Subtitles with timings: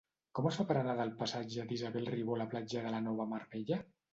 [0.37, 3.31] Com es fa per anar del passatge d'Isabel Ribó a la platja de la Nova
[3.35, 3.81] Mar Bella?